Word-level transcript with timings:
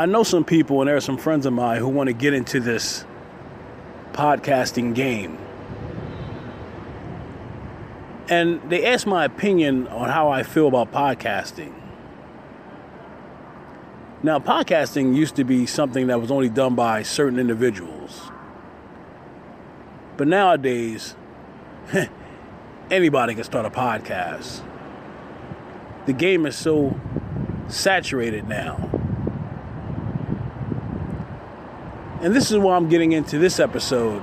I 0.00 0.06
know 0.06 0.22
some 0.22 0.46
people, 0.46 0.80
and 0.80 0.88
there 0.88 0.96
are 0.96 1.02
some 1.02 1.18
friends 1.18 1.44
of 1.44 1.52
mine 1.52 1.78
who 1.78 1.86
want 1.86 2.06
to 2.06 2.14
get 2.14 2.32
into 2.32 2.58
this 2.58 3.04
podcasting 4.14 4.94
game. 4.94 5.36
And 8.30 8.62
they 8.70 8.86
asked 8.86 9.06
my 9.06 9.26
opinion 9.26 9.88
on 9.88 10.08
how 10.08 10.30
I 10.30 10.42
feel 10.42 10.68
about 10.68 10.90
podcasting. 10.90 11.74
Now, 14.22 14.38
podcasting 14.38 15.14
used 15.14 15.36
to 15.36 15.44
be 15.44 15.66
something 15.66 16.06
that 16.06 16.18
was 16.18 16.30
only 16.30 16.48
done 16.48 16.74
by 16.74 17.02
certain 17.02 17.38
individuals. 17.38 18.30
But 20.16 20.28
nowadays, 20.28 21.14
anybody 22.90 23.34
can 23.34 23.44
start 23.44 23.66
a 23.66 23.70
podcast. 23.70 24.62
The 26.06 26.14
game 26.14 26.46
is 26.46 26.56
so 26.56 26.98
saturated 27.68 28.48
now. 28.48 28.99
And 32.20 32.34
this 32.34 32.50
is 32.50 32.58
why 32.58 32.76
I'm 32.76 32.88
getting 32.88 33.12
into 33.12 33.38
this 33.38 33.58
episode. 33.58 34.22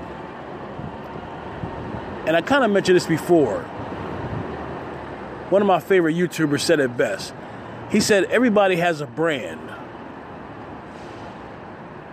And 2.27 2.35
I 2.35 2.41
kind 2.41 2.63
of 2.63 2.71
mentioned 2.71 2.95
this 2.95 3.07
before. 3.07 3.61
One 5.49 5.61
of 5.61 5.67
my 5.67 5.79
favorite 5.79 6.15
YouTubers 6.15 6.61
said 6.61 6.79
it 6.79 6.95
best. 6.97 7.33
He 7.89 7.99
said, 8.01 8.25
Everybody 8.25 8.75
has 8.75 9.01
a 9.01 9.07
brand, 9.07 9.61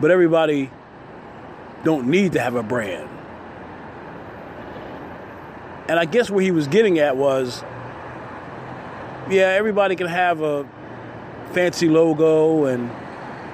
but 0.00 0.10
everybody 0.10 0.70
don't 1.82 2.06
need 2.08 2.32
to 2.32 2.40
have 2.40 2.54
a 2.54 2.62
brand. 2.62 3.10
And 5.88 5.98
I 5.98 6.06
guess 6.06 6.30
where 6.30 6.42
he 6.42 6.50
was 6.50 6.66
getting 6.68 6.98
at 6.98 7.16
was 7.16 7.62
yeah, 9.30 9.48
everybody 9.48 9.96
can 9.96 10.06
have 10.06 10.40
a 10.42 10.66
fancy 11.52 11.88
logo 11.88 12.66
and 12.66 12.90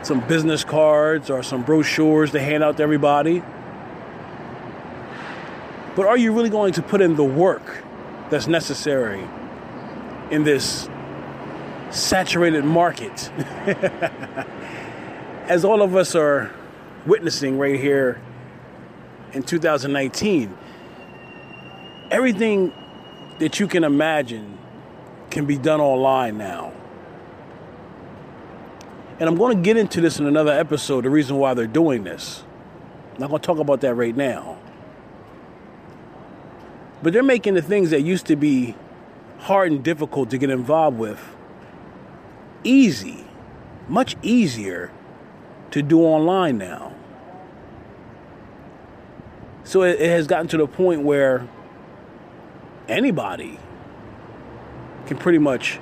some 0.03 0.21
business 0.27 0.65
cards 0.65 1.31
or 1.31 1.43
some 1.43 1.63
brochures 1.63 2.31
to 2.33 2.41
hand 2.41 2.65
out 2.65 2.77
to 2.79 2.83
everybody. 2.83 3.43
But 5.97 6.07
are 6.07 6.17
you 6.17 6.33
really 6.33 6.51
going 6.51 6.73
to 6.75 6.83
put 6.83 7.01
in 7.01 7.17
the 7.17 7.25
work 7.25 7.83
that's 8.31 8.47
necessary 8.47 9.23
in 10.31 10.45
this 10.45 10.89
saturated 11.91 12.65
market? 12.65 13.31
As 15.49 15.65
all 15.65 15.83
of 15.83 15.97
us 15.97 16.15
are 16.15 16.51
witnessing 17.07 17.59
right 17.59 17.79
here 17.79 18.21
in 19.33 19.43
2019, 19.43 20.57
everything 22.11 22.73
that 23.39 23.59
you 23.59 23.67
can 23.67 23.85
imagine 23.85 24.57
can 25.31 25.47
be 25.47 25.59
done 25.59 25.81
online 25.81 26.39
now. 26.39 26.73
And 29.21 29.29
I'm 29.29 29.37
going 29.37 29.55
to 29.55 29.63
get 29.63 29.77
into 29.77 30.01
this 30.01 30.19
in 30.19 30.27
another 30.27 30.51
episode, 30.51 31.05
the 31.05 31.11
reason 31.11 31.37
why 31.37 31.53
they're 31.53 31.67
doing 31.67 32.05
this. 32.05 32.43
I'm 33.15 33.21
not 33.21 33.29
going 33.29 33.43
to 33.43 33.47
talk 33.47 33.59
about 33.59 33.83
that 33.83 33.95
right 33.95 34.17
now. 34.17 34.59
But 37.03 37.13
they're 37.13 37.23
making 37.23 37.53
the 37.53 37.63
things 37.63 37.91
that 37.91 38.01
used 38.01 38.27
to 38.27 38.37
be 38.37 38.75
hard 39.41 39.73
and 39.73 39.85
difficult 39.85 40.31
to 40.31 40.39
get 40.39 40.49
involved 40.49 40.99
with 40.99 41.21
easy, 42.65 43.25
much 43.89 44.17
easier 44.23 44.91
to 45.71 45.83
do 45.83 46.01
online 46.01 46.57
now. 46.57 46.95
So 49.65 49.83
it, 49.83 50.01
has 50.01 50.27
gotten 50.27 50.49
to 50.49 50.57
the 50.57 50.67
point 50.67 51.03
where 51.03 51.47
anybody 52.89 53.59
can 55.07 55.19
pretty 55.19 55.39
much 55.39 55.79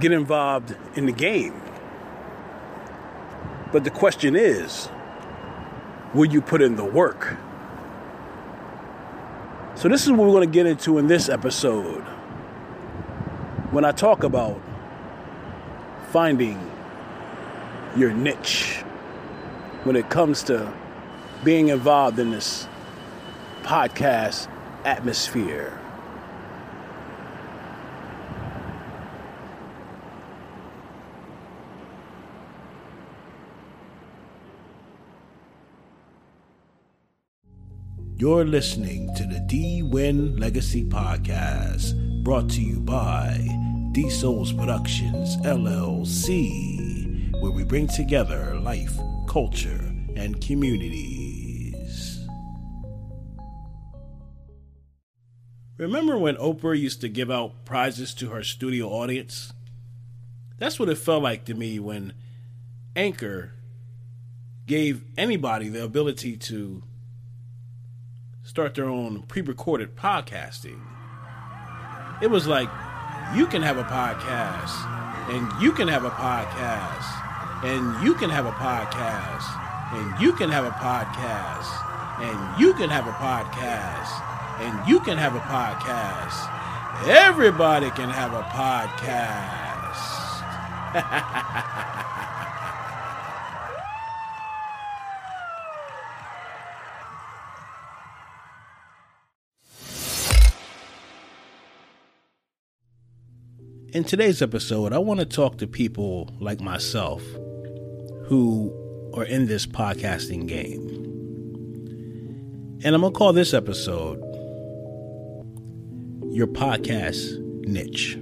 get 0.00 0.10
involved 0.10 0.76
in 0.96 1.06
the 1.06 1.12
game. 1.12 1.54
But 3.74 3.82
the 3.82 3.90
question 3.90 4.36
is, 4.36 4.88
will 6.14 6.26
you 6.26 6.40
put 6.40 6.62
in 6.62 6.76
the 6.76 6.84
work? 6.84 7.36
So, 9.74 9.88
this 9.88 10.04
is 10.04 10.12
what 10.12 10.20
we're 10.20 10.28
going 10.28 10.48
to 10.48 10.54
get 10.54 10.66
into 10.66 10.96
in 10.98 11.08
this 11.08 11.28
episode 11.28 12.02
when 13.72 13.84
I 13.84 13.90
talk 13.90 14.22
about 14.22 14.60
finding 16.12 16.70
your 17.96 18.12
niche 18.12 18.76
when 19.82 19.96
it 19.96 20.08
comes 20.08 20.44
to 20.44 20.72
being 21.42 21.66
involved 21.66 22.20
in 22.20 22.30
this 22.30 22.68
podcast 23.64 24.46
atmosphere. 24.84 25.83
You're 38.24 38.46
listening 38.46 39.14
to 39.16 39.26
the 39.26 39.38
D 39.40 39.82
Win 39.82 40.38
Legacy 40.38 40.82
Podcast, 40.82 41.92
brought 42.24 42.48
to 42.52 42.62
you 42.62 42.80
by 42.80 43.46
D 43.92 44.08
Souls 44.08 44.50
Productions 44.50 45.36
LLC, 45.44 47.38
where 47.42 47.52
we 47.52 47.64
bring 47.64 47.86
together 47.86 48.58
life, 48.60 48.98
culture, 49.28 49.92
and 50.16 50.40
communities. 50.40 52.26
Remember 55.76 56.16
when 56.16 56.36
Oprah 56.36 56.80
used 56.80 57.02
to 57.02 57.10
give 57.10 57.30
out 57.30 57.66
prizes 57.66 58.14
to 58.14 58.30
her 58.30 58.42
studio 58.42 58.88
audience? 58.88 59.52
That's 60.56 60.80
what 60.80 60.88
it 60.88 60.96
felt 60.96 61.22
like 61.22 61.44
to 61.44 61.52
me 61.52 61.78
when 61.78 62.14
Anchor 62.96 63.52
gave 64.64 65.04
anybody 65.18 65.68
the 65.68 65.84
ability 65.84 66.38
to 66.38 66.84
start 68.54 68.76
their 68.76 68.88
own 68.88 69.20
pre-recorded 69.22 69.96
podcasting. 69.96 70.80
It 72.22 72.28
was 72.28 72.46
like 72.46 72.68
you 73.34 73.48
can 73.48 73.62
have 73.62 73.78
a 73.78 73.82
podcast 73.82 74.70
and 75.28 75.50
you 75.60 75.72
can 75.72 75.88
have 75.88 76.04
a 76.04 76.10
podcast 76.10 77.64
and 77.64 78.06
you 78.06 78.14
can 78.14 78.30
have 78.30 78.46
a 78.46 78.52
podcast 78.52 79.42
and 79.92 80.22
you 80.22 80.34
can 80.34 80.50
have 80.50 80.64
a 80.64 80.70
podcast 80.70 81.66
and 82.22 82.60
you 82.60 82.74
can 82.74 82.90
have 82.90 83.08
a 83.08 83.10
podcast 83.10 84.60
and 84.60 84.88
you 84.88 85.00
can 85.00 85.18
have 85.18 85.34
a 85.34 85.40
podcast. 85.40 86.48
Everybody 87.08 87.90
can 87.90 88.08
have 88.08 88.34
a 88.34 88.42
podcast. 88.54 89.64
In 103.94 104.02
today's 104.02 104.42
episode, 104.42 104.92
I 104.92 104.98
want 104.98 105.20
to 105.20 105.26
talk 105.26 105.58
to 105.58 105.68
people 105.68 106.28
like 106.40 106.60
myself 106.60 107.22
who 108.24 108.74
are 109.14 109.22
in 109.22 109.46
this 109.46 109.66
podcasting 109.66 110.48
game. 110.48 110.88
And 112.82 112.92
I'm 112.92 113.02
going 113.02 113.12
to 113.12 113.16
call 113.16 113.32
this 113.32 113.54
episode 113.54 114.18
Your 116.32 116.48
Podcast 116.48 117.38
Niche. 117.68 118.14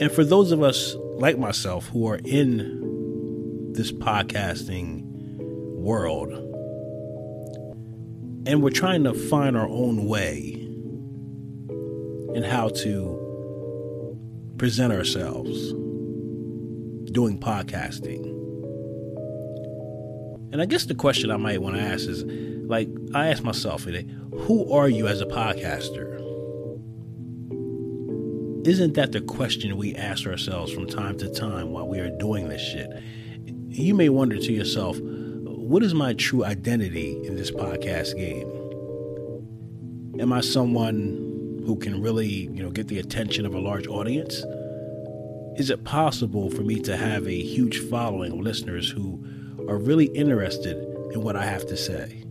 And 0.00 0.10
for 0.10 0.24
those 0.24 0.50
of 0.50 0.60
us 0.60 0.96
like 1.14 1.38
myself 1.38 1.86
who 1.86 2.08
are 2.08 2.18
in 2.24 3.74
this 3.74 3.92
podcasting 3.92 5.04
world, 5.76 6.32
and 8.44 8.60
we're 8.60 8.70
trying 8.70 9.04
to 9.04 9.14
find 9.14 9.56
our 9.56 9.68
own 9.68 10.08
way 10.08 10.54
in 12.34 12.42
how 12.42 12.68
to 12.68 13.21
present 14.62 14.92
ourselves 14.92 15.72
doing 17.10 17.36
podcasting. 17.36 18.22
And 20.52 20.62
I 20.62 20.66
guess 20.66 20.84
the 20.84 20.94
question 20.94 21.32
I 21.32 21.36
might 21.36 21.60
want 21.60 21.74
to 21.74 21.82
ask 21.82 22.08
is 22.08 22.22
like, 22.68 22.88
I 23.12 23.26
ask 23.26 23.42
myself 23.42 23.82
who 23.82 24.72
are 24.72 24.88
you 24.88 25.08
as 25.08 25.20
a 25.20 25.26
podcaster? 25.26 26.14
Isn't 28.64 28.94
that 28.94 29.10
the 29.10 29.20
question 29.20 29.76
we 29.76 29.96
ask 29.96 30.28
ourselves 30.28 30.72
from 30.72 30.86
time 30.86 31.18
to 31.18 31.28
time 31.28 31.72
while 31.72 31.88
we 31.88 31.98
are 31.98 32.16
doing 32.18 32.48
this 32.48 32.62
shit? 32.62 32.88
You 33.66 33.96
may 33.96 34.10
wonder 34.10 34.38
to 34.38 34.52
yourself, 34.52 34.96
what 35.00 35.82
is 35.82 35.92
my 35.92 36.14
true 36.14 36.44
identity 36.44 37.20
in 37.26 37.34
this 37.34 37.50
podcast 37.50 38.14
game? 38.16 38.48
Am 40.20 40.32
I 40.32 40.40
someone 40.40 41.32
who 41.64 41.76
can 41.76 42.02
really, 42.02 42.48
you 42.52 42.62
know, 42.62 42.70
get 42.70 42.88
the 42.88 42.98
attention 42.98 43.46
of 43.46 43.54
a 43.54 43.58
large 43.58 43.86
audience? 43.86 44.44
Is 45.56 45.68
it 45.68 45.84
possible 45.84 46.48
for 46.50 46.62
me 46.62 46.80
to 46.80 46.96
have 46.96 47.26
a 47.26 47.42
huge 47.42 47.78
following 47.90 48.32
of 48.32 48.40
listeners 48.40 48.88
who 48.90 49.22
are 49.68 49.76
really 49.76 50.06
interested 50.06 50.76
in 51.12 51.22
what 51.22 51.36
I 51.36 51.44
have 51.44 51.66
to 51.66 51.76
say? 51.76 52.22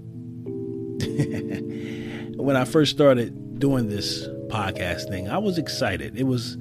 when 2.35 2.55
I 2.55 2.65
first 2.65 2.91
started 2.91 3.59
doing 3.59 3.89
this 3.89 4.27
podcast 4.47 5.07
thing, 5.07 5.29
I 5.29 5.37
was 5.37 5.59
excited. 5.59 6.17
It 6.17 6.23
was 6.23 6.57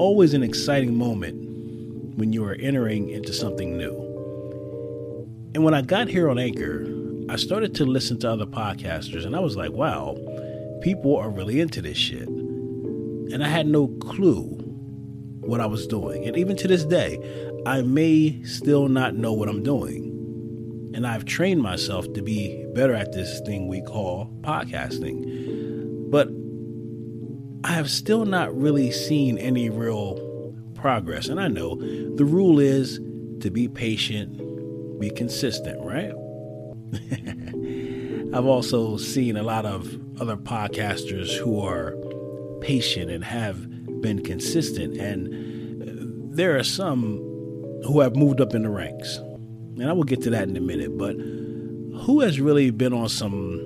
always 0.00 0.34
an 0.34 0.42
exciting 0.42 0.96
moment 0.96 2.18
when 2.18 2.32
you 2.32 2.44
are 2.44 2.54
entering 2.54 3.08
into 3.10 3.32
something 3.32 3.76
new. 3.76 3.94
And 5.54 5.62
when 5.62 5.74
I 5.74 5.82
got 5.82 6.08
here 6.08 6.28
on 6.28 6.40
Anchor, 6.40 6.86
I 7.28 7.36
started 7.36 7.72
to 7.76 7.86
listen 7.86 8.18
to 8.20 8.30
other 8.32 8.46
podcasters 8.46 9.24
and 9.24 9.36
I 9.36 9.40
was 9.40 9.56
like, 9.56 9.70
wow, 9.70 10.16
people 10.82 11.16
are 11.16 11.30
really 11.30 11.60
into 11.60 11.80
this 11.80 11.96
shit. 11.96 12.26
And 12.26 13.44
I 13.44 13.48
had 13.48 13.68
no 13.68 13.86
clue 13.86 14.56
what 15.40 15.60
I 15.60 15.66
was 15.66 15.86
doing. 15.86 16.26
And 16.26 16.36
even 16.36 16.56
to 16.56 16.68
this 16.68 16.84
day, 16.84 17.18
I 17.66 17.82
may 17.82 18.42
still 18.44 18.88
not 18.88 19.14
know 19.14 19.32
what 19.32 19.48
I'm 19.48 19.62
doing. 19.62 20.06
And 20.94 21.06
I've 21.06 21.24
trained 21.24 21.62
myself 21.62 22.12
to 22.14 22.22
be 22.22 22.66
better 22.74 22.94
at 22.94 23.12
this 23.12 23.40
thing 23.40 23.68
we 23.68 23.80
call 23.82 24.30
podcasting. 24.42 26.10
But 26.10 26.28
I 27.62 27.74
have 27.74 27.90
still 27.90 28.24
not 28.24 28.54
really 28.56 28.90
seen 28.90 29.38
any 29.38 29.70
real 29.70 30.54
progress. 30.74 31.28
And 31.28 31.38
I 31.38 31.48
know 31.48 31.76
the 31.76 32.24
rule 32.24 32.58
is 32.58 32.98
to 33.40 33.50
be 33.50 33.68
patient, 33.68 34.38
be 34.98 35.10
consistent, 35.10 35.80
right? 35.84 36.12
I've 38.34 38.46
also 38.46 38.96
seen 38.96 39.36
a 39.36 39.42
lot 39.42 39.66
of 39.66 39.98
other 40.20 40.36
podcasters 40.36 41.36
who 41.36 41.60
are 41.60 41.96
patient 42.60 43.10
and 43.10 43.24
have 43.24 43.66
been 44.00 44.22
consistent. 44.22 44.96
And 44.96 45.82
uh, 45.82 46.34
there 46.36 46.56
are 46.56 46.64
some 46.64 47.18
who 47.86 48.00
have 48.00 48.16
moved 48.16 48.40
up 48.40 48.54
in 48.54 48.62
the 48.62 48.70
ranks. 48.70 49.16
And 49.16 49.88
I 49.88 49.92
will 49.92 50.04
get 50.04 50.22
to 50.22 50.30
that 50.30 50.48
in 50.48 50.56
a 50.56 50.60
minute. 50.60 50.96
But 50.98 51.14
who 52.04 52.20
has 52.20 52.40
really 52.40 52.70
been 52.70 52.92
on 52.92 53.08
some 53.08 53.58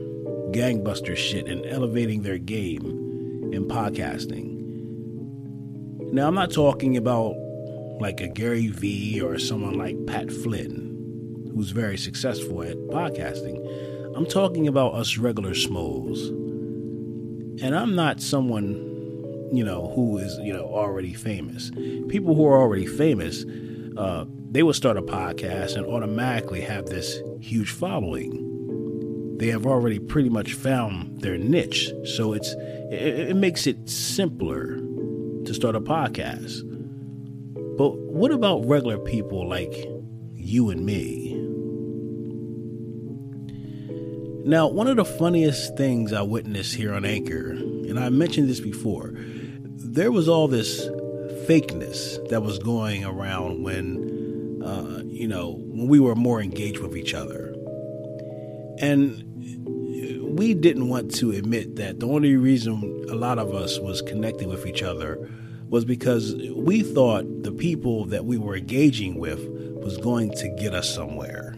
gangbuster 0.53 1.17
shit 1.17 1.49
and 1.49 1.65
elevating 1.67 2.23
their 2.23 2.39
game 2.39 3.51
in 3.53 3.67
podcasting? 3.67 4.53
Now, 6.13 6.29
I'm 6.29 6.35
not 6.35 6.53
talking 6.53 6.97
about 6.97 7.35
like 8.01 8.21
a 8.21 8.29
Gary 8.29 8.69
Vee 8.69 9.21
or 9.21 9.39
someone 9.39 9.79
like 9.79 10.07
Pat 10.07 10.31
Flynn, 10.31 11.51
who's 11.55 11.71
very 11.71 11.97
successful 11.97 12.63
at 12.63 12.77
podcasting. 12.89 13.59
I'm 14.17 14.27
talking 14.27 14.69
about 14.69 14.95
us 14.95 15.19
regular 15.19 15.51
schmoes. 15.51 16.29
And 17.63 17.75
I'm 17.75 17.95
not 17.95 18.21
someone, 18.21 18.94
you 19.53 19.65
know, 19.65 19.93
who 19.95 20.19
is, 20.19 20.39
you 20.39 20.53
know, 20.53 20.65
already 20.65 21.13
famous. 21.13 21.71
People 22.09 22.35
who 22.35 22.47
are 22.47 22.61
already 22.61 22.87
famous, 22.87 23.45
uh, 23.97 24.25
they 24.51 24.63
will 24.63 24.73
start 24.73 24.97
a 24.97 25.03
podcast 25.03 25.77
and 25.77 25.87
automatically 25.87 26.61
have 26.61 26.87
this 26.87 27.21
huge 27.41 27.71
following. 27.71 28.41
They 29.39 29.49
have 29.49 29.67
already 29.67 29.99
pretty 29.99 30.29
much 30.29 30.55
found 30.55 31.21
their 31.21 31.37
niche. 31.37 31.93
So 32.05 32.33
it's 32.33 32.53
it, 32.91 33.31
it 33.31 33.37
makes 33.37 33.67
it 33.67 33.89
simpler 33.89 34.77
to 34.77 35.55
start 35.55 35.75
a 35.75 35.81
podcast. 35.81 36.63
But 37.77 37.97
what 37.99 38.31
about 38.31 38.65
regular 38.67 38.99
people 38.99 39.49
like 39.49 39.75
you 40.33 40.71
and 40.71 40.87
me? 40.87 41.33
Now, 44.47 44.69
one 44.69 44.87
of 44.89 44.97
the 44.97 45.05
funniest 45.05 45.77
things 45.77 46.13
I 46.13 46.21
witnessed 46.23 46.75
here 46.75 46.93
on 46.93 47.05
Anchor, 47.05 47.57
and 47.89 47.99
I 47.99 48.09
mentioned 48.09 48.49
this 48.49 48.61
before, 48.61 49.13
there 49.15 50.11
was 50.11 50.29
all 50.29 50.49
this 50.49 50.87
fakeness 51.47 52.29
that 52.31 52.43
was 52.43 52.59
going 52.59 53.05
around 53.05 53.63
when, 53.63 54.63
uh, 54.65 55.03
you 55.07 55.29
know, 55.29 55.59
when 55.59 55.89
we 55.89 56.01
were 56.01 56.15
more 56.15 56.41
engaged 56.41 56.79
with 56.79 56.97
each 56.97 57.15
other. 57.15 57.55
And 58.81 59.23
we 60.37 60.53
didn't 60.53 60.89
want 60.89 61.15
to 61.15 61.31
admit 61.31 61.77
that 61.77 62.01
the 62.01 62.09
only 62.09 62.37
reason 62.37 63.07
a 63.09 63.15
lot 63.15 63.39
of 63.39 63.55
us 63.55 63.79
was 63.79 64.03
connecting 64.03 64.49
with 64.49 64.67
each 64.67 64.83
other 64.83 65.31
was 65.69 65.85
because 65.85 66.35
we 66.57 66.83
thought 66.83 67.25
the 67.43 67.53
people 67.53 68.05
that 68.07 68.25
we 68.25 68.37
were 68.37 68.57
engaging 68.57 69.19
with 69.19 69.47
was 69.83 69.97
going 69.99 70.33
to 70.33 70.49
get 70.59 70.75
us 70.75 70.93
somewhere. 70.93 71.57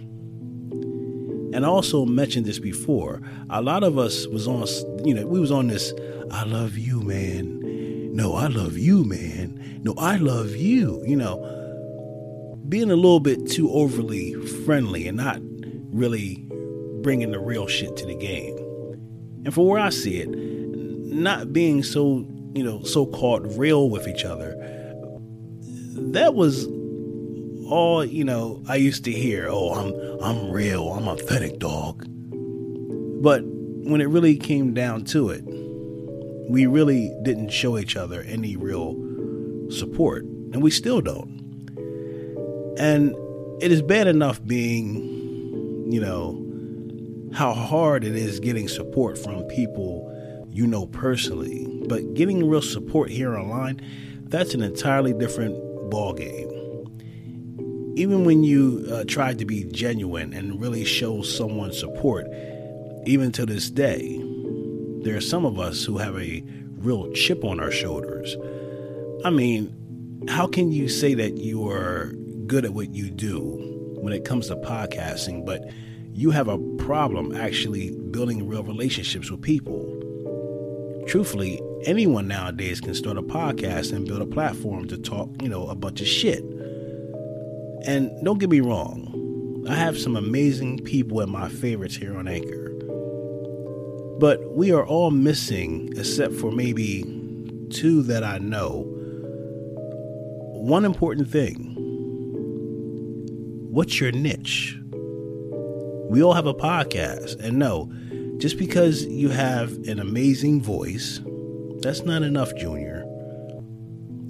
And 1.52 1.64
I 1.64 1.69
also 1.69 2.04
mentioned 2.04 2.46
this 2.46 2.58
before. 2.58 3.20
A 3.50 3.62
lot 3.62 3.82
of 3.82 3.98
us 3.98 4.26
was 4.26 4.46
on, 4.48 4.66
you 5.06 5.14
know, 5.14 5.26
we 5.26 5.40
was 5.40 5.50
on 5.50 5.69
this 5.69 5.93
I 6.31 6.44
love 6.44 6.76
you, 6.76 7.00
man. 7.00 8.14
No, 8.14 8.34
I 8.34 8.48
love 8.48 8.76
you, 8.76 9.04
man. 9.04 9.81
No, 9.82 9.94
I 9.96 10.16
love 10.16 10.56
you. 10.56 11.02
You 11.06 11.16
know, 11.16 12.58
being 12.69 12.90
a 12.90 12.96
little 12.96 13.20
bit 13.20 13.48
too 13.48 13.70
overly 13.70 14.34
friendly 14.64 15.06
and 15.06 15.16
not 15.16 15.38
really 15.93 16.46
bringing 17.02 17.31
the 17.31 17.38
real 17.38 17.66
shit 17.66 17.96
to 17.96 18.06
the 18.06 18.16
game. 18.16 18.56
And 19.44 19.54
from 19.54 19.66
where 19.66 19.81
I 19.81 19.90
see 19.90 20.20
it, 20.20 20.28
not 20.28 21.52
being 21.52 21.82
so, 21.82 22.26
you 22.54 22.64
know, 22.64 22.82
so 22.82 23.06
called 23.06 23.56
real 23.56 23.88
with 23.88 24.08
each 24.08 24.25
other, 24.25 24.56
that 26.12 26.34
was 26.34 26.66
all, 27.69 28.05
you 28.05 28.25
know, 28.25 28.63
I 28.69 28.77
used 28.77 29.05
to 29.05 29.13
hear, 29.13 29.49
oh, 29.51 29.75
I'm 29.75 30.23
I'm 30.23 30.51
real, 30.51 30.93
I'm 30.93 31.09
authentic 31.09 31.59
dog. 31.59 32.07
But 33.23 33.43
when 33.45 34.01
it 34.01 34.09
really 34.09 34.37
came 34.37 34.75
down 34.75 35.05
to 35.07 35.31
it, 35.31 35.43
we 36.49 36.67
really 36.67 37.15
didn't 37.23 37.51
show 37.51 37.79
each 37.79 37.97
other 37.97 38.23
any 38.23 38.57
real 38.57 38.95
support, 39.71 40.25
and 40.25 40.63
we 40.63 40.71
still 40.71 41.01
don't. 41.01 41.37
And 42.79 43.15
it 43.63 43.73
is 43.73 43.83
bad 43.83 44.07
enough 44.07 44.45
being, 44.45 45.91
you 45.91 46.01
know, 46.01 46.43
how 47.35 47.53
hard 47.53 48.05
it 48.05 48.15
is 48.15 48.41
getting 48.41 48.69
support 48.69 49.19
from 49.19 49.43
people 49.45 50.13
you 50.57 50.67
know 50.67 50.87
personally. 50.87 51.67
But 51.87 52.15
getting 52.15 52.49
real 52.49 52.63
support 52.63 53.11
here 53.11 53.37
online, 53.37 53.81
that's 54.25 54.55
an 54.55 54.63
entirely 54.63 55.13
different 55.13 55.55
ballgame. 55.91 56.56
Even 57.96 58.25
when 58.25 58.44
you 58.44 58.87
uh, 58.93 59.04
try 59.08 59.32
to 59.32 59.44
be 59.44 59.64
genuine 59.64 60.34
and 60.34 60.60
really 60.60 60.84
show 60.84 61.22
someone 61.22 61.72
support, 61.72 62.26
even 63.06 63.32
to 63.32 63.46
this 63.46 63.70
day, 63.70 64.20
there 65.02 65.16
are 65.16 65.20
some 65.20 65.46
of 65.46 65.58
us 65.58 65.82
who 65.82 65.96
have 65.96 66.16
a 66.19 66.44
real 66.76 67.10
chip 67.12 67.43
on 67.43 67.58
our 67.58 67.70
shoulders. 67.70 68.37
I 69.25 69.31
mean, 69.31 69.72
how 70.28 70.46
can 70.46 70.72
you 70.72 70.88
say 70.88 71.14
that 71.14 71.38
you 71.38 71.69
are 71.69 72.12
good 72.46 72.64
at 72.64 72.75
what 72.75 72.94
you 72.94 73.10
do 73.10 73.62
when 74.00 74.12
it 74.12 74.25
comes 74.25 74.48
to 74.48 74.56
podcasting, 74.56 75.44
but 75.44 75.62
you 76.12 76.31
have 76.31 76.48
a 76.48 76.58
problem 76.78 77.34
actually 77.34 77.90
building 78.10 78.46
real 78.46 78.62
relationships 78.62 79.31
with 79.31 79.43
people. 79.43 79.93
Truthfully, 81.08 81.60
anyone 81.84 82.28
nowadays 82.28 82.81
can 82.81 82.94
start 82.94 83.16
a 83.16 83.22
podcast 83.22 83.93
and 83.93 84.06
build 84.06 84.22
a 84.22 84.26
platform 84.26 84.87
to 84.88 84.98
talk, 84.98 85.31
you 85.43 85.48
know, 85.48 85.66
a 85.69 85.75
bunch 85.75 86.00
of 86.00 86.06
shit. 86.06 86.44
And 87.84 88.10
don't 88.24 88.39
get 88.39 88.51
me 88.51 88.60
wrong, 88.60 89.65
I 89.69 89.74
have 89.74 89.98
some 89.98 90.17
amazing 90.17 90.79
people 90.84 91.20
at 91.20 91.29
my 91.29 91.48
favorites 91.48 91.96
here 91.96 92.17
on 92.17 92.29
Anchor. 92.29 92.72
But 94.19 94.53
we 94.53 94.72
are 94.72 94.86
all 94.86 95.10
missing, 95.10 95.93
except 95.96 96.34
for 96.34 96.51
maybe 96.51 97.03
two 97.70 98.03
that 98.05 98.24
I 98.24 98.39
know, 98.39 98.84
one 100.53 100.84
important 100.84 101.31
thing. 101.31 101.74
What's 103.70 104.01
your 104.01 104.12
niche? 104.12 104.79
We 106.08 106.22
all 106.22 106.32
have 106.32 106.46
a 106.46 106.55
podcast. 106.55 107.39
And 107.41 107.58
no, 107.58 107.93
just 108.39 108.58
because 108.58 109.05
you 109.05 109.29
have 109.29 109.72
an 109.86 109.98
amazing 109.98 110.62
voice, 110.62 111.20
that's 111.81 112.03
not 112.03 112.22
enough, 112.22 112.55
Junior. 112.56 113.06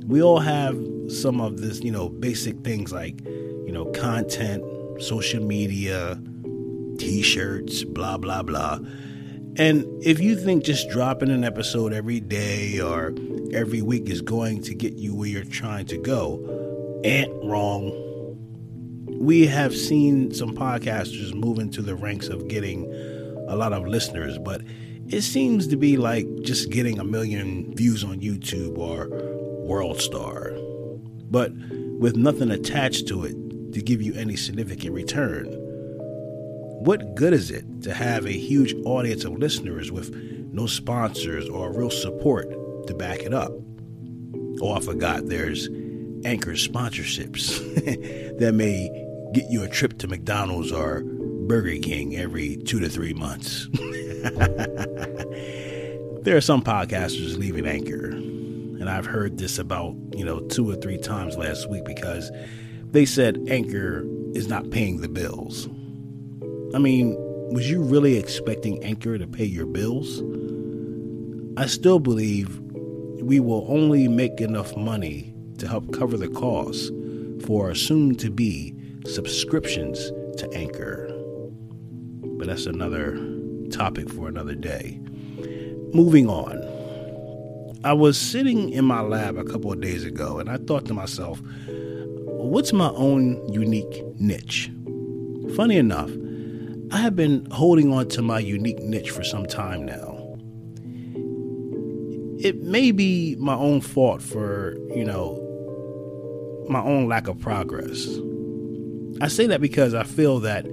We 0.07 0.23
all 0.23 0.39
have 0.39 0.79
some 1.09 1.41
of 1.41 1.61
this, 1.61 1.83
you 1.83 1.91
know, 1.91 2.09
basic 2.09 2.61
things 2.61 2.93
like, 2.93 3.25
you 3.25 3.73
know, 3.73 3.87
content, 3.87 4.63
social 5.01 5.43
media, 5.43 6.21
t 6.99 7.23
shirts, 7.23 7.85
blah, 7.85 8.17
blah, 8.17 8.43
blah. 8.43 8.79
And 9.57 9.85
if 10.05 10.21
you 10.21 10.37
think 10.37 10.65
just 10.65 10.89
dropping 10.91 11.31
an 11.31 11.45
episode 11.45 11.93
every 11.93 12.21
day 12.21 12.81
or 12.81 13.15
every 13.53 13.83
week 13.83 14.09
is 14.09 14.21
going 14.21 14.63
to 14.63 14.75
get 14.75 14.95
you 14.95 15.15
where 15.15 15.29
you're 15.29 15.45
trying 15.45 15.87
to 15.87 15.99
go, 15.99 17.01
ain't 17.05 17.33
wrong 17.45 18.07
we 19.19 19.47
have 19.47 19.75
seen 19.75 20.33
some 20.33 20.55
podcasters 20.55 21.35
move 21.35 21.59
into 21.59 21.81
the 21.81 21.95
ranks 21.95 22.29
of 22.29 22.49
getting 22.49 22.85
a 23.49 23.57
lot 23.57 23.73
of 23.73 23.87
listeners, 23.87 24.39
but 24.39 24.61
it 25.09 25.23
seems 25.23 25.67
to 25.69 25.77
be 25.77 25.97
like 25.97 26.27
just 26.43 26.71
getting 26.71 26.99
a 26.99 27.05
million 27.05 27.75
views 27.75 28.05
on 28.05 28.21
YouTube 28.21 28.77
or 28.77 29.07
World 29.67 30.01
Star, 30.01 30.53
but 31.31 31.53
with 31.99 32.17
nothing 32.17 32.51
attached 32.51 33.09
to 33.09 33.25
it 33.25 33.73
to 33.73 33.83
give 33.83 34.01
you 34.01 34.15
any 34.15 34.37
significant 34.37 34.95
return. 34.95 35.47
What 36.85 37.15
good 37.15 37.33
is 37.33 37.51
it 37.51 37.83
to 37.83 37.93
have 37.93 38.27
a 38.27 38.33
huge 38.33 38.75
audience 38.85 39.25
of 39.25 39.39
listeners 39.39 39.91
with 39.91 40.15
no 40.53 40.67
sponsors 40.67 41.49
or 41.49 41.73
real 41.73 41.91
support 41.91 42.49
to 42.87 42.95
back 42.95 43.21
it 43.21 43.35
up? 43.35 43.53
Oh, 44.63 44.73
I 44.73 44.81
forgot 44.81 45.27
there's 45.27 45.69
anchor 46.25 46.53
sponsorships 46.53 47.59
that 48.39 48.55
may 48.55 48.89
get 49.33 49.51
you 49.51 49.63
a 49.63 49.69
trip 49.69 49.99
to 49.99 50.09
McDonald's 50.09 50.73
or 50.73 51.03
Burger 51.47 51.77
King 51.83 52.17
every 52.17 52.57
two 52.57 52.81
to 52.81 52.89
three 52.89 53.15
months. 53.15 53.69
there 56.23 56.37
are 56.37 56.41
some 56.41 56.63
podcasters 56.63 57.37
leaving 57.37 57.67
Anchor. 57.67 58.13
And 58.81 58.91
I've 58.91 59.07
heard 59.07 59.39
this 59.39 59.59
about, 59.59 59.95
you 60.15 60.25
know, 60.25 60.41
two 60.49 60.69
or 60.71 60.77
three 60.77 60.99
times 60.99 61.37
last 61.37 61.71
week 61.71 61.85
because 61.85 62.31
they 62.91 63.05
said 63.05 63.39
Anchor 63.49 64.05
is 64.35 64.49
not 64.49 64.71
paying 64.71 65.01
the 65.01 65.09
bills. 65.09 65.69
I 66.75 66.79
mean, 66.79 67.17
was 67.53 67.71
you 67.71 67.83
really 67.83 68.17
expecting 68.17 68.83
Anchor 68.85 69.19
to 69.19 69.27
pay 69.27 69.45
your 69.45 69.67
bills? 69.67 70.23
I 71.57 71.67
still 71.67 71.99
believe 71.99 72.61
we 73.23 73.41
will 73.41 73.65
only 73.69 74.09
make 74.09 74.41
enough 74.41 74.77
money 74.77 75.33
to 75.59 75.67
help 75.67 75.93
cover 75.93 76.17
the 76.17 76.29
costs 76.29 76.91
for 77.47 77.75
soon 77.75 78.15
to 78.17 78.31
be 78.31 78.75
subscriptions 79.07 80.11
to 80.37 80.51
Anchor. 80.55 81.09
But 82.39 82.49
that's 82.49 82.67
another 82.67 83.19
topic 83.71 84.11
for 84.11 84.29
another 84.29 84.55
day. 84.55 85.01
Moving 85.95 86.29
on. 86.29 86.66
I 87.85 87.93
was 87.93 88.19
sitting 88.19 88.71
in 88.71 88.85
my 88.85 89.01
lab 89.01 89.37
a 89.37 89.45
couple 89.45 89.73
of 89.73 89.81
days 89.81 90.05
ago 90.05 90.39
and 90.39 90.51
I 90.51 90.57
thought 90.57 90.87
to 90.87 90.95
myself, 90.95 91.41
what's 91.67 92.73
my 92.73 92.91
own 92.91 93.47
unique 93.53 94.03
niche? 94.19 94.71
Funny 95.55 95.77
enough, 95.77 96.11
I 96.91 96.99
have 96.99 97.17
been 97.17 97.47
holding 97.51 97.93
on 97.93 98.09
to 98.11 98.23
my 98.23 98.39
unique 98.39 98.81
niche 98.81 99.11
for 99.11 99.23
some 99.23 99.47
time 99.47 99.85
now. 99.85 100.15
It 102.39 102.63
may 102.63 102.93
be 102.93 103.37
my 103.39 103.55
own 103.55 103.81
fault 103.81 104.23
for, 104.23 104.77
you 104.95 105.05
know, 105.05 105.43
my 106.69 106.83
own 106.83 107.09
lack 107.09 107.29
of 107.29 107.39
progress. 107.39 108.09
I 109.21 109.29
say 109.29 109.47
that 109.47 109.61
because 109.61 109.95
I 109.95 110.03
feel 110.03 110.41
that 110.41 110.67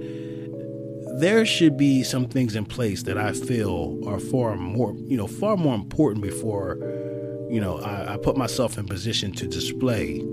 there 1.18 1.46
should 1.46 1.76
be 1.76 2.02
some 2.02 2.26
things 2.26 2.56
in 2.56 2.64
place 2.64 3.04
that 3.04 3.16
I 3.16 3.32
feel 3.32 4.00
are 4.06 4.18
far 4.18 4.56
more, 4.56 4.94
you 4.96 5.16
know, 5.16 5.26
far 5.26 5.56
more 5.56 5.74
important 5.74 6.22
before, 6.22 6.76
you 7.50 7.60
know, 7.60 7.78
I, 7.78 8.14
I 8.14 8.16
put 8.16 8.36
myself 8.36 8.78
in 8.78 8.86
position 8.86 9.32
to 9.34 9.46
display. 9.46 10.24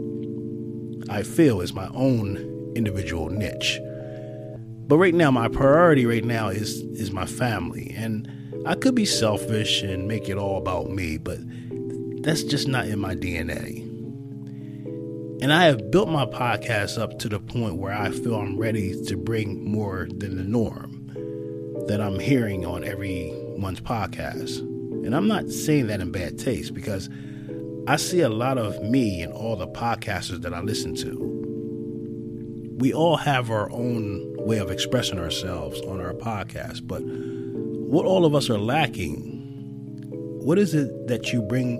I 1.09 1.23
feel 1.23 1.61
is 1.61 1.73
my 1.73 1.89
own 1.93 2.73
individual 2.75 3.29
niche. 3.29 3.79
But 4.87 4.97
right 4.97 5.13
now, 5.13 5.31
my 5.31 5.47
priority 5.47 6.05
right 6.05 6.25
now 6.25 6.49
is 6.49 6.81
is 6.99 7.11
my 7.11 7.25
family, 7.25 7.93
and 7.95 8.29
I 8.65 8.75
could 8.75 8.95
be 8.95 9.05
selfish 9.05 9.83
and 9.83 10.07
make 10.07 10.29
it 10.29 10.37
all 10.37 10.57
about 10.57 10.89
me, 10.89 11.17
but 11.17 11.39
that's 12.23 12.43
just 12.43 12.67
not 12.67 12.87
in 12.87 12.99
my 12.99 13.15
DNA. 13.15 13.90
And 15.41 15.51
I 15.51 15.63
have 15.63 15.89
built 15.89 16.07
my 16.07 16.27
podcast 16.27 17.01
up 17.01 17.17
to 17.17 17.27
the 17.27 17.39
point 17.39 17.77
where 17.77 17.93
I 17.93 18.11
feel 18.11 18.35
I'm 18.35 18.57
ready 18.57 19.03
to 19.05 19.17
bring 19.17 19.65
more 19.65 20.07
than 20.15 20.37
the 20.37 20.43
norm 20.43 21.07
that 21.87 21.99
I'm 21.99 22.19
hearing 22.19 22.63
on 22.63 22.83
everyone's 22.83 23.81
podcast. 23.81 24.59
And 24.59 25.15
I'm 25.15 25.27
not 25.27 25.49
saying 25.49 25.87
that 25.87 25.99
in 25.99 26.11
bad 26.11 26.37
taste 26.37 26.75
because 26.75 27.09
I 27.87 27.95
see 27.95 28.21
a 28.21 28.29
lot 28.29 28.59
of 28.59 28.83
me 28.83 29.23
and 29.23 29.33
all 29.33 29.55
the 29.55 29.67
podcasters 29.67 30.43
that 30.43 30.53
I 30.53 30.61
listen 30.61 30.93
to. 30.97 32.77
We 32.77 32.93
all 32.93 33.17
have 33.17 33.49
our 33.49 33.71
own 33.71 34.35
way 34.37 34.59
of 34.59 34.69
expressing 34.69 35.17
ourselves 35.17 35.81
on 35.81 35.99
our 35.99 36.13
podcast, 36.13 36.85
but 36.85 37.01
what 37.01 38.05
all 38.05 38.25
of 38.25 38.35
us 38.35 38.47
are 38.47 38.59
lacking, 38.59 39.39
what 40.43 40.59
is 40.59 40.75
it 40.75 41.07
that 41.07 41.33
you 41.33 41.41
bring 41.41 41.79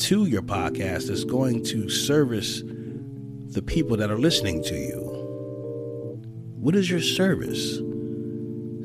to 0.00 0.24
your 0.24 0.40
podcast 0.40 1.08
that's 1.08 1.24
going 1.24 1.62
to 1.62 1.90
service 1.90 2.62
the 2.64 3.60
people 3.60 3.98
that 3.98 4.10
are 4.10 4.18
listening 4.18 4.62
to 4.62 4.74
you? 4.74 5.02
What 6.56 6.74
is 6.74 6.90
your 6.90 7.02
service? 7.02 7.76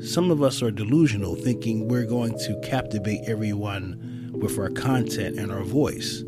Some 0.06 0.30
of 0.30 0.42
us 0.42 0.62
are 0.62 0.70
delusional, 0.70 1.34
thinking 1.34 1.88
we're 1.88 2.04
going 2.04 2.38
to 2.40 2.60
captivate 2.62 3.22
everyone 3.26 4.30
with 4.34 4.58
our 4.58 4.68
content 4.68 5.38
and 5.38 5.50
our 5.50 5.62
voice. 5.62 6.22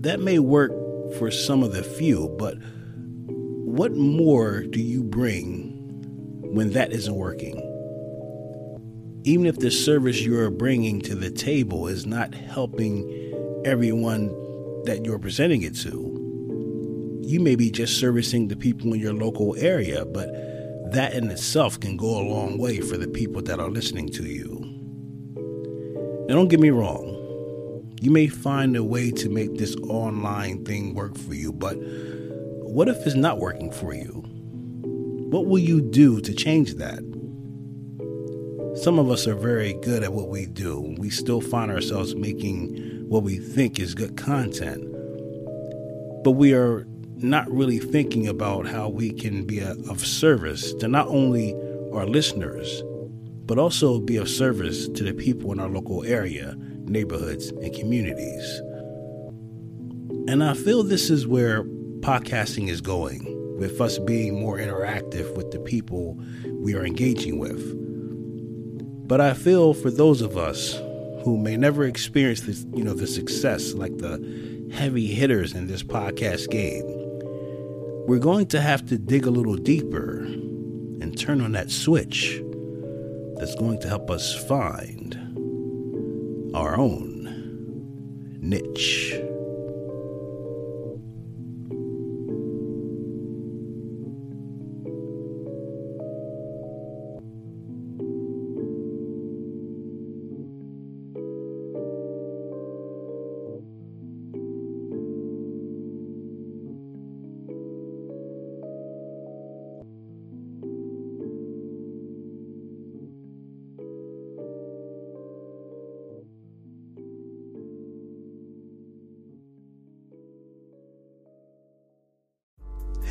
That 0.00 0.20
may 0.20 0.38
work 0.38 0.70
for 1.18 1.30
some 1.30 1.62
of 1.62 1.72
the 1.72 1.82
few, 1.82 2.34
but 2.38 2.56
what 3.26 3.92
more 3.92 4.62
do 4.62 4.80
you 4.80 5.02
bring 5.02 5.74
when 6.54 6.70
that 6.72 6.92
isn't 6.92 7.14
working? 7.14 7.60
Even 9.24 9.44
if 9.44 9.58
the 9.58 9.70
service 9.70 10.22
you're 10.22 10.50
bringing 10.50 11.02
to 11.02 11.14
the 11.14 11.30
table 11.30 11.88
is 11.88 12.06
not 12.06 12.34
helping 12.34 13.25
everyone 13.66 14.28
that 14.84 15.04
you're 15.04 15.18
presenting 15.18 15.62
it 15.62 15.74
to. 15.74 15.90
You 17.22 17.40
may 17.40 17.56
be 17.56 17.68
just 17.68 17.98
servicing 17.98 18.46
the 18.46 18.54
people 18.54 18.94
in 18.94 19.00
your 19.00 19.12
local 19.12 19.56
area, 19.56 20.04
but 20.04 20.28
that 20.92 21.14
in 21.14 21.28
itself 21.32 21.80
can 21.80 21.96
go 21.96 22.06
a 22.06 22.22
long 22.22 22.58
way 22.58 22.80
for 22.80 22.96
the 22.96 23.08
people 23.08 23.42
that 23.42 23.58
are 23.58 23.68
listening 23.68 24.08
to 24.10 24.22
you. 24.22 24.60
Now, 26.28 26.36
don't 26.36 26.46
get 26.46 26.60
me 26.60 26.70
wrong. 26.70 27.12
You 28.00 28.12
may 28.12 28.28
find 28.28 28.76
a 28.76 28.84
way 28.84 29.10
to 29.10 29.28
make 29.28 29.56
this 29.56 29.74
online 29.88 30.64
thing 30.64 30.94
work 30.94 31.18
for 31.18 31.34
you, 31.34 31.52
but 31.52 31.76
what 31.76 32.86
if 32.86 33.04
it's 33.04 33.16
not 33.16 33.40
working 33.40 33.72
for 33.72 33.92
you? 33.92 34.22
What 35.30 35.46
will 35.46 35.58
you 35.58 35.80
do 35.80 36.20
to 36.20 36.32
change 36.32 36.74
that? 36.74 37.00
Some 38.80 39.00
of 39.00 39.10
us 39.10 39.26
are 39.26 39.34
very 39.34 39.72
good 39.72 40.04
at 40.04 40.12
what 40.12 40.28
we 40.28 40.46
do. 40.46 40.94
We 40.98 41.10
still 41.10 41.40
find 41.40 41.72
ourselves 41.72 42.14
making 42.14 42.95
what 43.08 43.22
we 43.22 43.38
think 43.38 43.78
is 43.78 43.94
good 43.94 44.16
content. 44.16 44.82
But 46.24 46.32
we 46.32 46.54
are 46.54 46.86
not 47.16 47.50
really 47.50 47.78
thinking 47.78 48.26
about 48.26 48.66
how 48.66 48.88
we 48.88 49.10
can 49.10 49.44
be 49.44 49.60
a, 49.60 49.72
of 49.88 50.04
service 50.04 50.74
to 50.74 50.88
not 50.88 51.06
only 51.08 51.54
our 51.92 52.06
listeners, 52.06 52.82
but 53.46 53.58
also 53.58 54.00
be 54.00 54.16
of 54.16 54.28
service 54.28 54.88
to 54.88 55.04
the 55.04 55.14
people 55.14 55.52
in 55.52 55.60
our 55.60 55.68
local 55.68 56.04
area, 56.04 56.56
neighborhoods, 56.84 57.50
and 57.50 57.72
communities. 57.72 58.60
And 60.28 60.42
I 60.42 60.54
feel 60.54 60.82
this 60.82 61.08
is 61.08 61.26
where 61.26 61.62
podcasting 62.00 62.68
is 62.68 62.80
going, 62.80 63.24
with 63.58 63.80
us 63.80 63.98
being 64.00 64.38
more 64.38 64.58
interactive 64.58 65.34
with 65.36 65.52
the 65.52 65.60
people 65.60 66.20
we 66.60 66.74
are 66.74 66.84
engaging 66.84 67.38
with. 67.38 67.72
But 69.08 69.20
I 69.20 69.34
feel 69.34 69.72
for 69.72 69.90
those 69.90 70.20
of 70.20 70.36
us 70.36 70.74
who 71.26 71.36
may 71.36 71.56
never 71.56 71.84
experience 71.84 72.42
this, 72.42 72.64
you 72.72 72.84
know, 72.84 72.94
the 72.94 73.04
success 73.04 73.74
like 73.74 73.98
the 73.98 74.70
heavy 74.72 75.08
hitters 75.08 75.54
in 75.54 75.66
this 75.66 75.82
podcast 75.82 76.48
game, 76.50 76.84
we're 78.06 78.20
going 78.20 78.46
to 78.46 78.60
have 78.60 78.86
to 78.86 78.96
dig 78.96 79.26
a 79.26 79.30
little 79.30 79.56
deeper 79.56 80.18
and 80.20 81.18
turn 81.18 81.40
on 81.40 81.50
that 81.50 81.68
switch 81.68 82.40
that's 83.38 83.56
going 83.56 83.80
to 83.80 83.88
help 83.88 84.08
us 84.08 84.36
find 84.46 85.16
our 86.54 86.78
own 86.78 88.38
niche. 88.40 89.25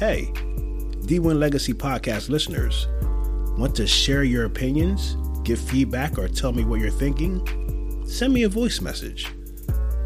Hey, 0.07 0.29
D1 1.07 1.39
Legacy 1.39 1.73
Podcast 1.73 2.29
listeners, 2.29 2.87
want 3.57 3.73
to 3.73 3.87
share 3.87 4.23
your 4.23 4.45
opinions, 4.45 5.17
give 5.43 5.59
feedback, 5.59 6.19
or 6.19 6.27
tell 6.27 6.51
me 6.51 6.63
what 6.63 6.79
you're 6.79 6.91
thinking? 6.91 7.41
Send 8.05 8.31
me 8.31 8.43
a 8.43 8.47
voice 8.47 8.81
message. 8.81 9.25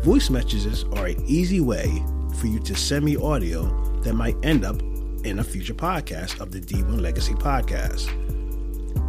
Voice 0.02 0.30
messages 0.30 0.86
are 0.94 1.08
an 1.08 1.22
easy 1.28 1.60
way 1.60 2.02
for 2.38 2.48
you 2.48 2.60
to 2.60 2.76
send 2.76 3.04
me 3.04 3.18
audio 3.18 3.64
that 4.04 4.14
might 4.14 4.38
end 4.42 4.64
up 4.64 4.82
in 5.26 5.40
a 5.40 5.44
future 5.44 5.74
podcast 5.74 6.40
of 6.40 6.54
the 6.54 6.62
D1 6.62 7.02
Legacy 7.02 7.34
Podcast. 7.34 8.08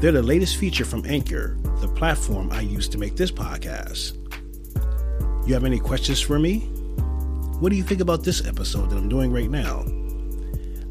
They're 0.00 0.10
the 0.10 0.24
latest 0.24 0.56
feature 0.56 0.84
from 0.84 1.06
Anchor, 1.06 1.56
the 1.80 1.86
platform 1.86 2.50
I 2.50 2.62
use 2.62 2.88
to 2.88 2.98
make 2.98 3.14
this 3.14 3.30
podcast. 3.30 4.16
You 5.46 5.54
have 5.54 5.64
any 5.64 5.78
questions 5.78 6.20
for 6.20 6.40
me? 6.40 6.62
What 7.60 7.70
do 7.70 7.76
you 7.76 7.84
think 7.84 8.00
about 8.00 8.24
this 8.24 8.44
episode 8.44 8.90
that 8.90 8.96
I'm 8.96 9.08
doing 9.08 9.32
right 9.32 9.48
now? 9.48 9.84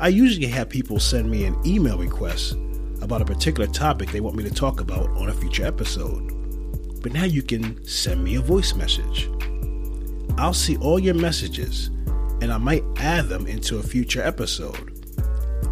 I 0.01 0.07
usually 0.07 0.47
have 0.47 0.69
people 0.69 0.97
send 0.97 1.29
me 1.29 1.43
an 1.43 1.57
email 1.65 1.97
request 1.97 2.55
about 3.01 3.21
a 3.21 3.25
particular 3.25 3.67
topic 3.67 4.11
they 4.11 4.21
want 4.21 4.37
me 4.37 4.43
to 4.45 4.53
talk 4.53 4.79
about 4.79 5.09
on 5.09 5.27
a 5.27 5.33
future 5.33 5.65
episode. 5.65 7.01
But 7.01 7.11
now 7.11 7.25
you 7.25 7.43
can 7.43 7.85
send 7.85 8.23
me 8.23 8.35
a 8.35 8.41
voice 8.41 8.75
message. 8.75 9.29
I'll 10.37 10.53
see 10.53 10.77
all 10.77 10.99
your 10.99 11.15
messages 11.15 11.87
and 12.41 12.53
I 12.53 12.57
might 12.57 12.85
add 12.95 13.27
them 13.27 13.45
into 13.45 13.77
a 13.79 13.83
future 13.83 14.21
episode. 14.21 14.95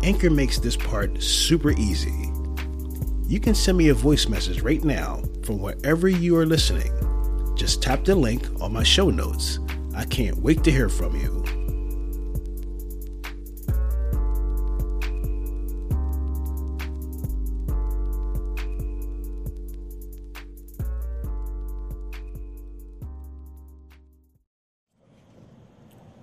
Anchor 0.03 0.29
makes 0.29 0.59
this 0.59 0.75
part 0.75 1.23
super 1.23 1.71
easy. 1.71 2.29
You 3.27 3.39
can 3.39 3.55
send 3.55 3.77
me 3.77 3.87
a 3.89 3.93
voice 3.93 4.27
message 4.27 4.59
right 4.59 4.83
now 4.83 5.23
from 5.43 5.59
wherever 5.59 6.09
you 6.09 6.35
are 6.35 6.45
listening. 6.45 6.91
Just 7.55 7.81
tap 7.81 8.03
the 8.03 8.15
link 8.15 8.45
on 8.59 8.73
my 8.73 8.83
show 8.83 9.09
notes 9.09 9.59
I 9.95 10.03
can't 10.03 10.37
wait 10.37 10.65
to 10.65 10.71
hear 10.71 10.89
from 10.89 11.15
you. 11.15 11.36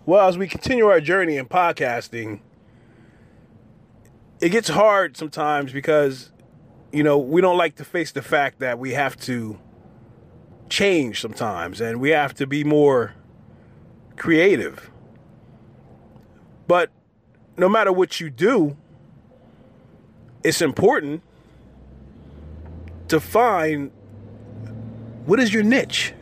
Well, 0.06 0.28
as 0.28 0.36
we 0.36 0.48
continue 0.48 0.86
our 0.86 1.00
journey 1.00 1.38
in 1.38 1.46
podcasting, 1.46 2.40
it 4.40 4.50
gets 4.50 4.68
hard 4.68 5.16
sometimes 5.16 5.72
because, 5.72 6.30
you 6.92 7.02
know, 7.02 7.16
we 7.16 7.40
don't 7.40 7.56
like 7.56 7.76
to 7.76 7.84
face 7.84 8.12
the 8.12 8.20
fact 8.20 8.58
that 8.58 8.78
we 8.78 8.92
have 8.92 9.16
to 9.20 9.58
change 10.68 11.20
sometimes 11.20 11.80
and 11.80 12.00
we 12.00 12.10
have 12.10 12.34
to 12.34 12.46
be 12.46 12.64
more 12.64 13.14
creative. 14.16 14.90
But 16.66 16.90
no 17.56 17.68
matter 17.68 17.92
what 17.92 18.20
you 18.20 18.28
do, 18.28 18.76
it's 20.42 20.60
important 20.60 21.22
to 23.08 23.20
find 23.20 23.90
what 25.24 25.40
is 25.40 25.54
your 25.54 25.62
niche? 25.62 26.13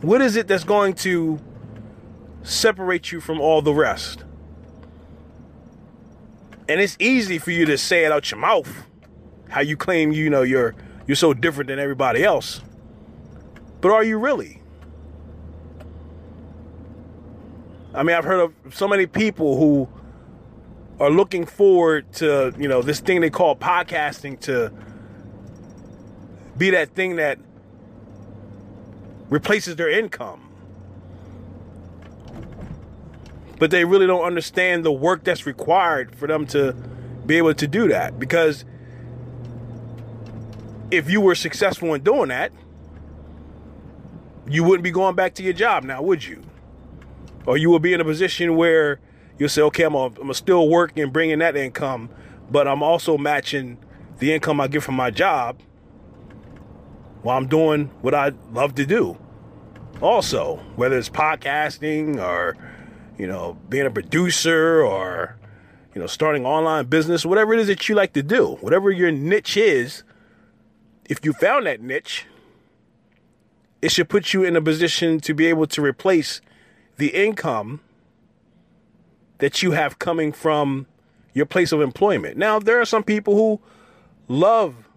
What 0.00 0.22
is 0.22 0.36
it 0.36 0.46
that's 0.46 0.64
going 0.64 0.94
to 0.94 1.40
separate 2.42 3.10
you 3.10 3.20
from 3.20 3.40
all 3.40 3.62
the 3.62 3.74
rest? 3.74 4.24
And 6.68 6.80
it's 6.80 6.96
easy 7.00 7.38
for 7.38 7.50
you 7.50 7.64
to 7.66 7.76
say 7.76 8.04
it 8.04 8.12
out 8.12 8.30
your 8.30 8.38
mouth, 8.38 8.86
how 9.48 9.60
you 9.60 9.76
claim 9.76 10.12
you 10.12 10.30
know 10.30 10.42
you're 10.42 10.74
you're 11.06 11.16
so 11.16 11.34
different 11.34 11.68
than 11.68 11.78
everybody 11.78 12.22
else. 12.22 12.60
But 13.80 13.90
are 13.90 14.04
you 14.04 14.18
really? 14.18 14.62
I 17.94 18.02
mean, 18.02 18.14
I've 18.14 18.24
heard 18.24 18.40
of 18.40 18.74
so 18.74 18.86
many 18.86 19.06
people 19.06 19.58
who 19.58 19.88
are 21.00 21.10
looking 21.10 21.46
forward 21.46 22.12
to, 22.14 22.54
you 22.58 22.68
know, 22.68 22.82
this 22.82 23.00
thing 23.00 23.20
they 23.20 23.30
call 23.30 23.56
podcasting 23.56 24.38
to 24.40 24.72
be 26.56 26.70
that 26.70 26.94
thing 26.94 27.16
that 27.16 27.38
replaces 29.28 29.76
their 29.76 29.90
income. 29.90 30.44
But 33.58 33.70
they 33.70 33.84
really 33.84 34.06
don't 34.06 34.24
understand 34.24 34.84
the 34.84 34.92
work 34.92 35.24
that's 35.24 35.46
required 35.46 36.14
for 36.14 36.26
them 36.28 36.46
to 36.48 36.72
be 37.26 37.36
able 37.36 37.54
to 37.54 37.66
do 37.66 37.88
that. 37.88 38.18
Because 38.18 38.64
if 40.90 41.10
you 41.10 41.20
were 41.20 41.34
successful 41.34 41.92
in 41.94 42.02
doing 42.02 42.28
that, 42.28 42.52
you 44.48 44.64
wouldn't 44.64 44.84
be 44.84 44.90
going 44.90 45.14
back 45.14 45.34
to 45.34 45.42
your 45.42 45.52
job 45.52 45.84
now, 45.84 46.00
would 46.02 46.24
you? 46.24 46.42
Or 47.46 47.56
you 47.56 47.70
would 47.70 47.82
be 47.82 47.92
in 47.92 48.00
a 48.00 48.04
position 48.04 48.56
where 48.56 49.00
you'll 49.38 49.48
say, 49.48 49.62
okay, 49.62 49.84
I'm 49.84 49.92
going 49.92 50.14
to 50.14 50.34
still 50.34 50.68
work 50.68 50.96
and 50.96 51.12
bring 51.12 51.30
in 51.30 51.40
that 51.40 51.56
income, 51.56 52.08
but 52.50 52.66
I'm 52.66 52.82
also 52.82 53.18
matching 53.18 53.78
the 54.18 54.32
income 54.32 54.60
I 54.60 54.68
get 54.68 54.82
from 54.82 54.94
my 54.94 55.10
job 55.10 55.60
while 57.22 57.36
I'm 57.36 57.46
doing 57.46 57.90
what 58.00 58.14
I 58.14 58.32
love 58.52 58.74
to 58.76 58.86
do. 58.86 59.18
Also, 60.00 60.56
whether 60.76 60.96
it's 60.96 61.08
podcasting 61.08 62.22
or, 62.22 62.56
you 63.18 63.26
know, 63.26 63.58
being 63.68 63.86
a 63.86 63.90
producer 63.90 64.82
or, 64.82 65.36
you 65.94 66.00
know, 66.00 66.06
starting 66.06 66.46
online 66.46 66.86
business, 66.86 67.26
whatever 67.26 67.52
it 67.54 67.60
is 67.60 67.66
that 67.66 67.88
you 67.88 67.94
like 67.94 68.12
to 68.12 68.22
do, 68.22 68.56
whatever 68.60 68.90
your 68.90 69.10
niche 69.10 69.56
is, 69.56 70.04
if 71.08 71.24
you 71.24 71.32
found 71.32 71.66
that 71.66 71.80
niche, 71.80 72.26
it 73.82 73.90
should 73.90 74.08
put 74.08 74.32
you 74.32 74.44
in 74.44 74.56
a 74.56 74.62
position 74.62 75.20
to 75.20 75.34
be 75.34 75.46
able 75.46 75.66
to 75.66 75.82
replace 75.82 76.40
the 76.96 77.08
income 77.08 77.80
that 79.38 79.62
you 79.62 79.72
have 79.72 79.98
coming 79.98 80.32
from 80.32 80.86
your 81.32 81.46
place 81.46 81.72
of 81.72 81.80
employment. 81.80 82.36
Now, 82.36 82.58
there 82.58 82.80
are 82.80 82.84
some 82.84 83.02
people 83.02 83.34
who 83.34 83.60
love 84.26 84.87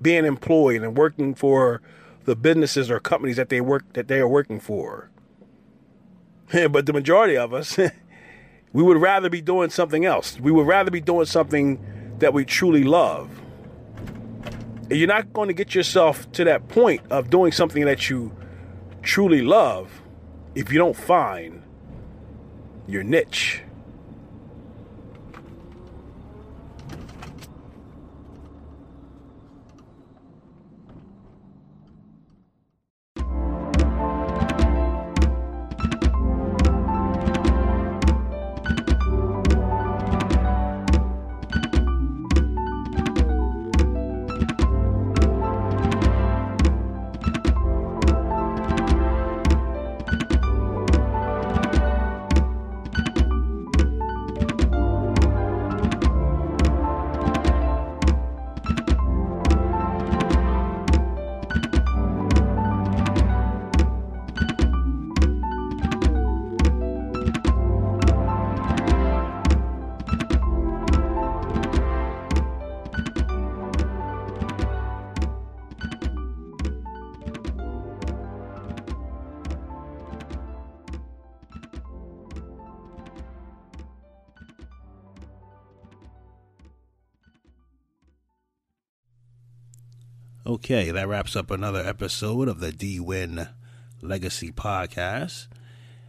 being 0.00 0.24
employed 0.24 0.82
and 0.82 0.96
working 0.96 1.34
for 1.34 1.80
the 2.24 2.36
businesses 2.36 2.90
or 2.90 3.00
companies 3.00 3.36
that 3.36 3.48
they 3.48 3.60
work 3.60 3.92
that 3.94 4.08
they 4.08 4.18
are 4.18 4.28
working 4.28 4.60
for. 4.60 5.10
but 6.70 6.86
the 6.86 6.92
majority 6.92 7.36
of 7.36 7.54
us, 7.54 7.78
we 8.72 8.82
would 8.82 8.98
rather 8.98 9.28
be 9.28 9.40
doing 9.40 9.70
something 9.70 10.04
else. 10.04 10.38
We 10.40 10.50
would 10.50 10.66
rather 10.66 10.90
be 10.90 11.00
doing 11.00 11.26
something 11.26 11.78
that 12.18 12.32
we 12.32 12.44
truly 12.44 12.84
love. 12.84 13.30
And 14.90 14.98
you're 14.98 15.08
not 15.08 15.32
going 15.32 15.48
to 15.48 15.54
get 15.54 15.74
yourself 15.74 16.30
to 16.32 16.44
that 16.44 16.68
point 16.68 17.02
of 17.10 17.30
doing 17.30 17.52
something 17.52 17.84
that 17.84 18.10
you 18.10 18.34
truly 19.02 19.40
love 19.40 20.02
if 20.54 20.72
you 20.72 20.78
don't 20.78 20.96
find 20.96 21.62
your 22.88 23.04
niche. 23.04 23.62
Okay, 90.70 90.92
that 90.92 91.08
wraps 91.08 91.34
up 91.34 91.50
another 91.50 91.84
episode 91.84 92.46
of 92.46 92.60
the 92.60 92.70
D 92.70 93.00
Win 93.00 93.48
Legacy 94.02 94.52
Podcast. 94.52 95.48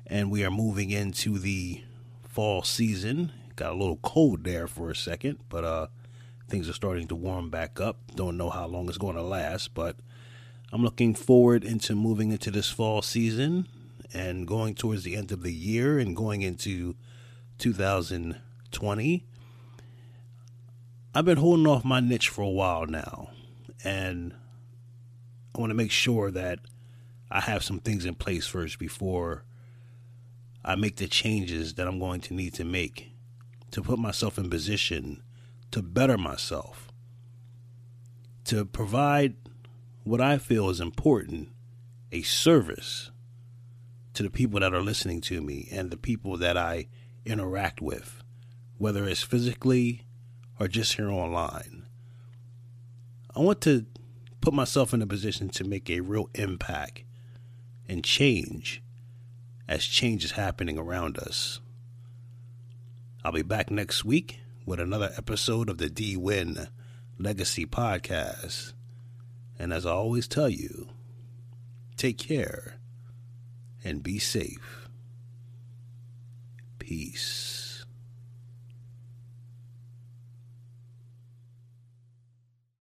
And 0.06 0.30
we 0.30 0.46
are 0.46 0.52
moving 0.52 0.92
into 0.92 1.40
the 1.40 1.82
fall 2.30 2.62
season. 2.62 3.32
Got 3.56 3.72
a 3.72 3.76
little 3.76 3.98
cold 4.04 4.44
there 4.44 4.68
for 4.68 4.92
a 4.92 4.96
second, 4.96 5.40
but 5.50 5.64
uh 5.64 5.88
things 6.48 6.70
are 6.70 6.74
starting 6.74 7.08
to 7.08 7.16
warm 7.16 7.50
back 7.50 7.82
up. 7.82 7.98
Don't 8.14 8.38
know 8.38 8.52
how 8.52 8.68
long 8.68 8.88
it's 8.88 9.00
going 9.00 9.16
to 9.16 9.24
last, 9.24 9.74
but 9.74 9.96
I'm 10.72 10.84
looking 10.84 11.16
forward 11.16 11.64
into 11.64 11.96
moving 11.96 12.32
into 12.32 12.52
this 12.52 12.70
fall 12.70 13.02
season 13.02 13.68
and 14.14 14.48
going 14.48 14.76
towards 14.76 15.02
the 15.02 15.16
end 15.16 15.32
of 15.32 15.42
the 15.42 15.54
year 15.54 15.98
and 15.98 16.16
going 16.16 16.44
into 16.44 16.96
2020. 17.58 19.26
I've 21.16 21.26
been 21.26 21.38
holding 21.38 21.66
off 21.66 21.84
my 21.84 22.00
niche 22.00 22.30
for 22.30 22.44
a 22.44 22.48
while 22.48 22.86
now 22.86 23.32
and 23.84 24.36
I 25.56 25.60
want 25.60 25.70
to 25.72 25.76
make 25.76 25.92
sure 25.92 26.32
that 26.32 26.60
I 27.30 27.42
have 27.42 27.64
some 27.64 27.80
things 27.80 28.06
in 28.06 28.16
place 28.16 28.48
first 28.48 28.80
before 28.80 29.44
I 30.64 30.76
make 30.76 30.98
the 30.98 31.08
changes 31.08 31.74
that 31.76 31.88
I'm 31.88 32.00
going 32.00 32.22
to 32.22 32.34
need 32.34 32.54
to 32.56 32.64
make 32.64 33.12
to 33.72 33.82
put 33.82 34.00
myself 34.00 34.38
in 34.38 34.50
position 34.50 35.24
to 35.72 35.82
better 35.82 36.18
myself, 36.18 36.92
to 38.46 38.66
provide 38.66 39.36
what 40.04 40.22
I 40.22 40.38
feel 40.38 40.70
is 40.70 40.80
important 40.80 41.50
a 42.12 42.22
service 42.24 43.12
to 44.14 44.24
the 44.24 44.30
people 44.30 44.60
that 44.60 44.74
are 44.74 44.82
listening 44.82 45.22
to 45.22 45.42
me 45.42 45.70
and 45.72 45.90
the 45.90 45.98
people 45.98 46.36
that 46.38 46.58
I 46.58 46.88
interact 47.26 47.82
with, 47.82 48.22
whether 48.78 49.06
it's 49.06 49.24
physically 49.24 50.06
or 50.60 50.68
just 50.68 50.96
here 50.96 51.10
online. 51.10 51.86
I 53.34 53.40
want 53.40 53.62
to 53.62 53.86
put 54.42 54.54
myself 54.54 54.94
in 54.94 55.02
a 55.02 55.08
position 55.08 55.50
to 55.50 55.64
make 55.64 55.90
a 55.90 56.02
real 56.02 56.30
impact 56.34 57.04
and 57.88 58.04
change 58.04 58.82
as 59.68 59.86
change 59.86 60.26
is 60.26 60.32
happening 60.32 60.78
around 60.78 61.18
us. 61.18 61.62
I'll 63.24 63.32
be 63.32 63.44
back 63.44 63.70
next 63.70 64.04
week 64.04 64.40
with 64.66 64.80
another 64.80 65.12
episode 65.16 65.70
of 65.70 65.78
the 65.78 65.90
D 65.90 66.18
Win 66.18 66.68
Legacy 67.20 67.66
Podcast. 67.66 68.74
And 69.60 69.72
as 69.72 69.86
I 69.86 69.92
always 69.92 70.28
tell 70.28 70.50
you, 70.50 70.90
take 71.98 72.18
care 72.18 72.80
and 73.84 74.02
be 74.02 74.18
safe. 74.18 74.90
Peace. 76.80 77.61